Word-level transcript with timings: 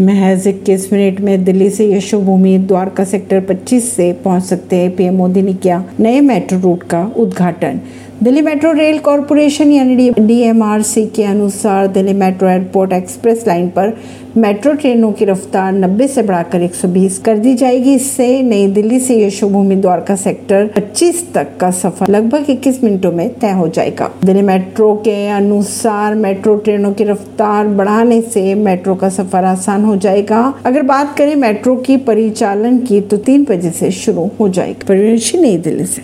महज 0.00 0.46
इक्कीस 0.48 0.92
मिनट 0.92 1.20
में 1.20 1.44
दिल्ली 1.44 1.70
से 1.70 1.92
यशोभूमि 1.92 2.58
द्वारका 2.58 3.04
सेक्टर 3.04 3.40
25 3.40 3.80
से 3.80 4.12
पहुँच 4.12 4.42
सकते 4.42 4.76
हैं। 4.76 4.96
पीएम 4.96 5.14
मोदी 5.14 5.42
ने 5.42 5.54
किया 5.54 5.84
नए 6.00 6.20
मेट्रो 6.20 6.58
रूट 6.58 6.82
का 6.82 7.12
उद्घाटन। 7.16 7.80
दिल्ली 8.22 8.40
मेट्रो 8.40 8.70
रेल 8.72 8.98
कॉरपोरेशन 8.98 9.70
यानी 9.72 10.10
डीएमआरसी 10.18 11.04
के 11.06 11.22
अनुसार 11.24 11.86
Delhi 11.86 12.12
metro 12.12 12.48
airport 12.48 12.92
express 12.92 13.44
line 13.46 13.68
पर 13.68 13.96
मेट्रो 14.36 14.72
ट्रेनों 14.72 15.10
की 15.12 15.24
रफ्तार 15.24 15.72
90 15.72 16.06
से 16.08 16.22
बढ़ाकर 16.22 16.62
120 16.62 17.18
कर 17.18 17.38
दी 17.38 17.54
जाएगी। 17.54 17.94
इससे 17.94 18.42
नई 18.42 18.66
दिल्ली 18.66 19.00
से 19.00 19.18
यशोभूमि 19.20 19.76
द्वारका 19.76 20.16
सेक्टर 20.16 20.68
25 20.76 21.22
तक 21.34 21.56
का 21.60 21.70
सफ़र 21.70 22.10
लगभग 22.10 22.50
21 22.50 22.82
मिनटों 22.84 23.12
में 23.12 23.28
तय 23.38 23.50
हो 23.50 23.66
जाएगा। 23.68 24.10
दिल्ली 24.24 24.42
मेट्रो 24.42 24.94
के 25.04 25.26
अनुसार 25.28 26.14
मेट्रो 26.14 26.54
ट्रेनों 26.56 26.92
की 26.92 27.04
रफ्तार 27.04 27.66
बढ़ाने 27.74 28.20
से 28.22 28.54
मेट्रो 28.54 28.94
का 28.94 29.08
सफ़र 29.08 29.44
आसान 29.44 29.84
हो 29.84 29.96
जाएगा। 29.96 30.42
अगर 30.66 30.82
बात 30.82 31.14
करें 31.18 31.34
मेट्रो 31.36 31.76
की 31.76 31.96
परिचालन 32.06 32.78
की 32.78 33.00
तो 33.00 33.16
तीन 33.16 33.46
बजे 33.50 33.70
से 33.70 33.90
शुरू 33.90 34.30
हो 34.40 34.48
जाएगी। 34.48 34.86
परिवेशी 34.88 35.38
नई 35.38 35.56
दिल्ली 35.58 35.86
से। 35.86 36.00